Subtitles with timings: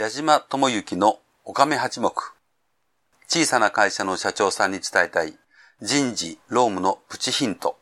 [0.00, 2.10] 矢島智之のおかめ八目。
[3.28, 5.34] 小さな会社の社長さんに伝えたい
[5.82, 7.76] 人事、労務のプチヒント。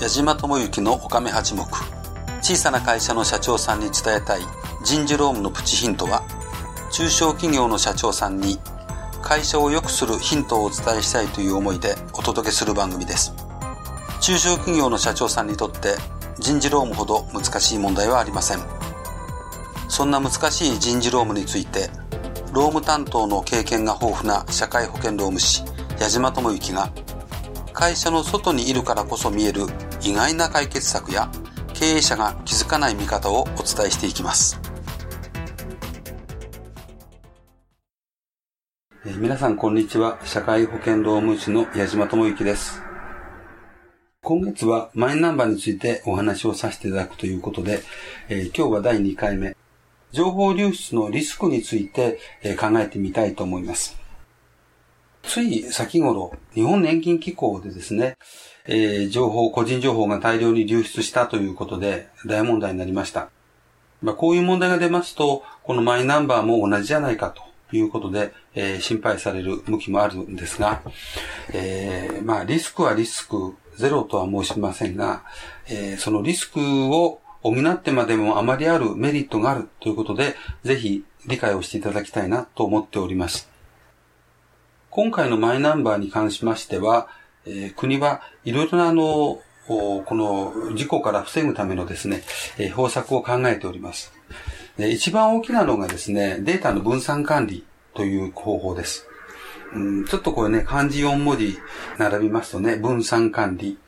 [0.00, 1.62] 矢島智之のおかめ八目。
[2.40, 4.40] 小さな会社の社長さんに伝えたい
[4.82, 6.24] 人事労務のプチヒントは、
[6.90, 8.58] 中小企業の社長さんに
[9.22, 13.32] 会社を良くするヒントをお伝えしたいという思いでお届けする番組です。
[14.20, 15.94] 中小企業の社長さんにとって
[16.38, 18.58] 人事労務ほど難しい問題はありません。
[19.88, 21.88] そんな難しい人事労務について、
[22.52, 25.62] 労務担当の経験が豊富な社会保険労務士、
[26.00, 26.90] 矢島智之が、
[27.72, 29.66] 会社の外にいるからこそ見える
[30.02, 31.30] 意外な解決策や
[31.74, 34.61] 経営者が気づかない見方をお伝えしていきます。
[39.04, 40.20] え、皆さんこんにちは。
[40.24, 42.80] 社会保険労務士の矢島智之です。
[44.22, 47.80] 今月はマイナンバーについてお話をさせていただくということで、
[48.28, 49.56] えー、今日は第2回目、
[50.12, 53.98] 情報流出のリスクについて、えー、考えてみたいと思います。
[55.24, 58.16] つい先頃、日本年金機構でですね、
[58.66, 63.30] えー、情報、個人情報が大量に流出したということで大問題になりました。
[64.00, 70.82] まあ、こういう問題が出ますと、このマイナンバーも同じじゃないかということで、えー、心配される向きもあるんですが、
[71.52, 75.24] えー、まあ、リスクはリスクゼロとは申しませんが、
[75.68, 76.60] えー、そのリスク
[76.94, 83.50] を補ってまでもあまりあるメリットがあるということで、ぜひ理解をしていただきたいなと思っております。
[84.90, 87.08] 今回のマイナンバーに関しましては、
[87.46, 92.22] えー、国はいろいろなあの、この事故から防ぐためのですね、
[92.58, 94.12] えー、方策を考えております。
[94.78, 99.06] 一番大きなのがですね、データの分散管理という方法です。
[99.74, 101.58] うん、ちょっとこれね、漢字4文字
[101.98, 103.78] 並びますとね、分散管理。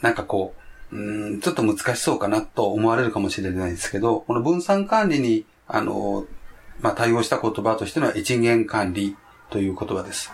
[0.00, 0.54] なんかこ
[0.92, 6.26] う、うん、ちょっと難しそうかなと思われるかもしれないですけど、この分散管理に、あの、
[6.80, 9.16] まあ、対応した言葉としてのは一元管理
[9.50, 10.32] という言葉です。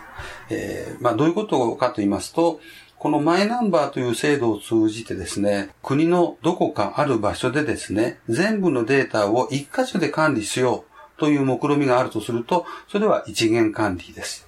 [0.49, 2.59] えー、まあ、どういうことかと言いますと、
[3.01, 10.85] このマイナンバーという制度を通じてですね、国のどこかある場所でですね、全部のデータを一箇所で管理しよ
[11.17, 14.47] うという目論みがあるとすると、それは一元管理です。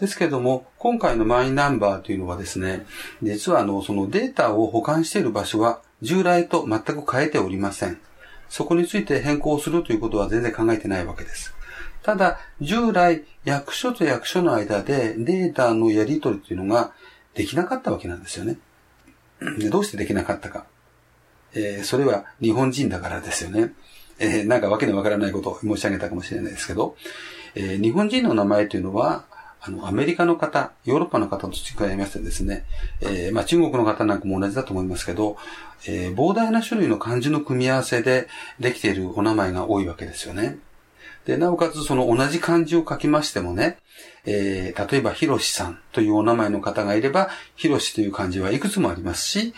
[0.00, 2.86] ですけども、今回のマイナンバーというのはですね、
[3.22, 8.00] 実はあの、そのデータを保管している場所は従来と全く変えておりません。
[8.48, 11.54] そこについて変更するということは全然考えてないわけです。
[12.02, 16.92] ただ、従来、役所と役所の間でデータのやり取りというのが
[17.34, 18.58] できなかったわけなんですよね。
[19.58, 20.66] でどうしてできなかったか。
[21.54, 23.72] えー、それは日本人だからですよね。
[24.18, 26.96] えー、なんかわけのわからないことを申し上げたかもしれないですけど、
[27.54, 29.24] えー、日本人の名前というのは、
[29.62, 32.64] あの、アメリカの方、ヨーロッパの方と違いましてですね、
[33.00, 35.36] えー、まあ中国の方なんかも同じだと思いますけど、
[35.86, 40.58] えー、膨大な種類の漢字の組み合わせでできているお名前が多いわけですよね。
[41.26, 43.78] で、なおかつその同じ漢字を書きましてもね、
[44.24, 49.54] えー、例えば、ひろしさんというお名前の方がいれば、ひろしという漢字はいくつもありますし、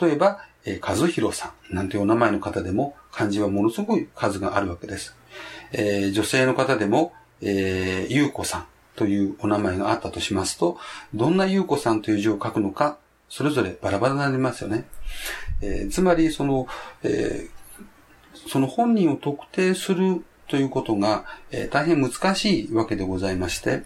[0.00, 5.14] 例えば、えー、かずひろさんなんていうお名前の方でも、漢字はものすごい数があるわけです。
[5.72, 10.78] えー、女性の方でも、えー、ゆうこさんというお名前があったとしますと、
[11.14, 14.84] どんなゆうこさんという字を書くのか、それぞれバラバラになりますよね。
[15.62, 16.66] えー、つまり、その、
[17.02, 23.82] えー、その本人を特定するということが、えー、大変難しいわけでございまして、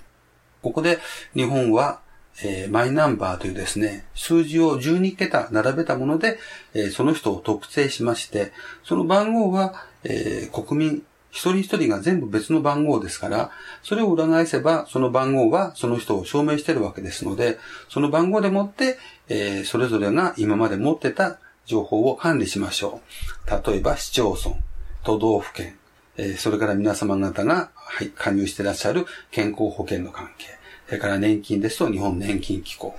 [0.62, 0.98] ここで
[1.34, 2.00] 日本は、
[2.42, 6.38] えー、マイナンバーというですね、数字を12桁並べたもので、
[6.74, 8.52] えー、その人を特定しまして、
[8.84, 11.02] その番号は、えー、国民
[11.36, 13.50] 一人一人が全部別の番号ですから、
[13.82, 17.58] それを裏返せば、その番号はその人を証明しているわけですので、
[17.90, 23.02] その番号でもって、えー、それぞれが今まで持ってた情報を管理しましょ
[23.46, 23.70] う。
[23.70, 24.56] 例えば市町村、
[25.04, 25.76] 都道府県、
[26.18, 30.46] え、それから皆様方が、はい、加入してらっしゃる健康保険の関係、
[30.86, 32.96] それから年金ですと日本年金機構、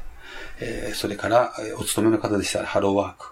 [0.60, 3.31] え、それから、お勤めの方でしたらハローワーク。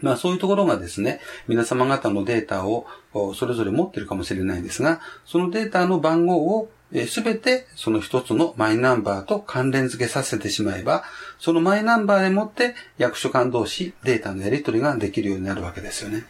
[0.00, 2.86] まあそういうところがですね、皆様方のデータを
[3.34, 6.70] それぞれ持ってるかもしれないんですが、そのデータの番号を
[7.08, 11.02] すべてその一つのマイナンバーと関連付けさせてしまえば、
[11.38, 16.26] そのマイナンバーでもって役所間同士データのやり取りができるようになるわけですよね。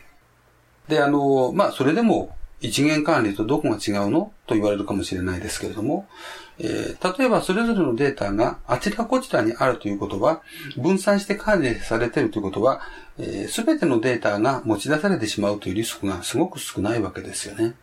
[0.88, 4.32] で、あの、まあそれでも一元管理とどこが違うの？
[4.46, 6.08] と言われるかもしれないですけれども、
[6.58, 10.42] えー、例えばそれぞれのデータがあちらこちらにあるということは、
[10.76, 12.80] 分散して管理されているということは、
[13.16, 17.74] す、えー、べ、てのデータが持ち出されてしまうというリスクがすごく少ないわけですよね。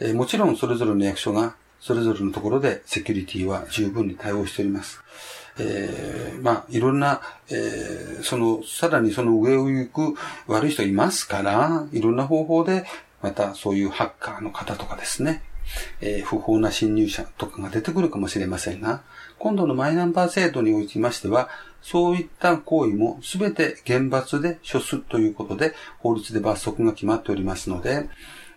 [0.00, 5.00] えー、もちろんそれぞれの役所がそれぞれのところでセキュリティは十分に対応しております。
[5.58, 12.84] えー、まあ、いろんな、えー、その、さらにその上を行く悪い人いますから、いろんな方法で、
[13.22, 15.42] またそういうハッカーの方とかですね、
[16.00, 19.02] えー、不法な侵入者とかが出てくるかもしれませんが、
[19.38, 21.48] 今度のマイナンバー制度におきましては、
[21.82, 28.08] そういった行為もすべて厳罰で処すということで、法律で罰則が決まっておりますので、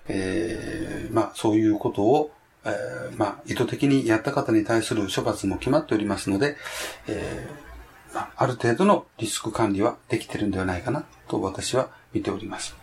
[0.07, 2.31] えー、まあ、そういうことを、
[2.67, 6.57] えー、まあ、意図的にやった方に対する処罰も決まっておりますので、
[7.07, 12.75] えー、まあ、ある程度のリスク管理はできてるんではないかなと私は見ております。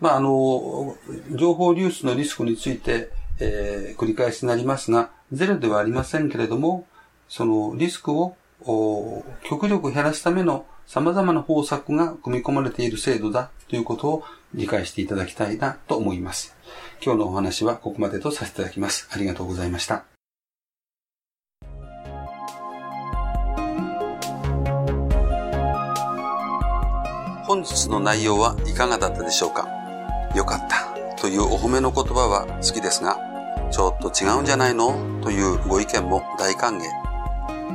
[0.00, 0.96] まあ、あの、
[1.30, 6.86] 情報流出のリスクについて、えー、繰り返しになりますが、ゼロではありませんけれども、
[7.28, 8.36] そのリスクを
[9.44, 14.24] 極力減らすための様々な方策が組み込まれている制度だということを
[14.54, 16.54] 理解していただきたいなと思います。
[17.04, 19.08] 今日のお話はここまでとさせていただきます。
[19.10, 20.04] ありがとうございました。
[27.44, 29.68] 本日の内容はいかがだったでしょうか？
[30.36, 33.18] よかったというお褒めの言葉は好きですが、
[33.72, 35.20] ちょっと違うんじゃないの？
[35.22, 36.82] というご意見も大歓迎。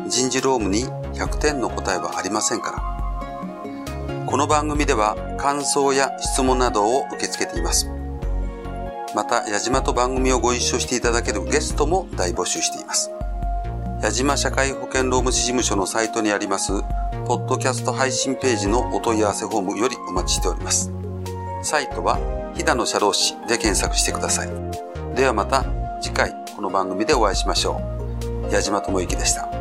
[0.08, 4.26] 人事労務に100点の答えはありませんから。
[4.26, 7.92] この番組では感想や質問などを受け付けています。
[9.16, 13.12] また、矢島と番組をご一緒していただけるゲストも大募集しています。
[14.02, 16.72] 矢島社会保険労務士事務所のサイトにあります、
[17.26, 20.92] ポッドキャスト配信ページのお問い合わせフォームよりお待ちしております。
[21.64, 22.18] サイトは、
[22.56, 24.50] 飛騨の社労士で検索してください。
[25.16, 25.66] ではまた
[26.02, 27.82] 次回この番組でお会いしましょ
[28.50, 28.54] う。
[28.54, 29.57] 矢島智之でした。